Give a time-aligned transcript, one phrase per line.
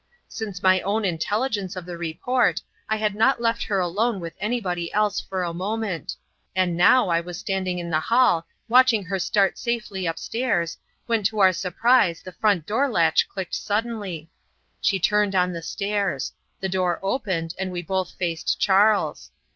[0.27, 2.59] Since my own intelligence of the report
[2.89, 6.15] I had not left her alone with anybody else for a moment;
[6.55, 10.75] and now I was standing in the hall watching her start safely up stairs,
[11.05, 14.27] when to our surprise the front door latch clicked suddenly;
[14.81, 19.29] she turned on the stairs; the door opened, and we both faced Charles.